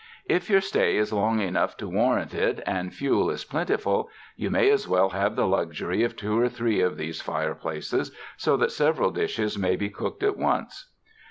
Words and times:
If 0.25 0.49
your 0.49 0.61
stay 0.61 0.97
is 0.97 1.13
long 1.13 1.41
enough 1.41 1.77
to 1.77 1.87
warrant 1.87 2.33
it, 2.33 2.59
and 2.65 2.91
fuel 2.91 3.29
is 3.29 3.45
plentiful, 3.45 4.09
you 4.35 4.49
might 4.49 4.71
as 4.71 4.87
well 4.87 5.11
have 5.11 5.35
the 5.35 5.45
luxury 5.45 6.01
of 6.03 6.15
two 6.15 6.39
or 6.39 6.49
three 6.49 6.81
of 6.81 6.97
these 6.97 7.21
fire 7.21 7.53
places, 7.53 8.11
so 8.35 8.57
that 8.57 8.71
several 8.71 9.11
dishes 9.11 9.59
may 9.59 9.75
be 9.75 9.91
cooked 9.91 10.23
at 10.23 10.37
once. 10.37 10.89